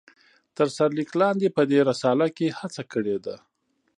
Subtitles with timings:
[0.55, 3.35] تر سر ليک لاندي په دي رساله کې هڅه کړي ده